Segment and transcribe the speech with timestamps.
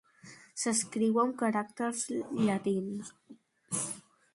[0.61, 2.03] S'escriu amb caràcters
[2.41, 3.15] llatins.